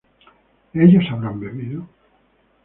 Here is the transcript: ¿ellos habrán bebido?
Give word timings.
¿ellos 0.73 1.05
habrán 1.11 1.39
bebido? 1.39 1.87